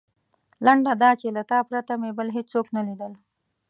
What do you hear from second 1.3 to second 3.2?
له تا پرته مې بل هېڅوک نه لیدل.